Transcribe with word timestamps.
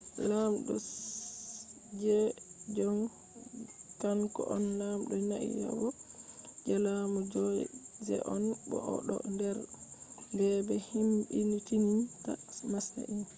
lamɗo 0.29 0.73
sejong 0.87 3.01
kan 4.01 4.19
ko 4.35 4.41
on 4.55 4.65
lamdo 4.79 5.15
naiyabo 5.29 5.87
je 6.65 6.75
laamu 6.85 7.19
joseon 7.31 8.43
bo 8.69 8.77
o 8.93 8.95
do 9.07 9.15
der 9.39 9.57
be-be 10.35 10.75
himmidininta 10.89 12.31
masin 12.71 13.13